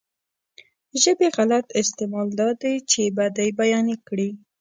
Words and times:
ژبې 1.01 1.27
غلط 1.37 1.65
استعمال 1.81 2.27
دا 2.39 2.49
دی 2.61 2.75
چې 2.91 3.01
بدۍ 3.17 3.49
بيانې 3.59 3.95
کړي. 4.07 4.29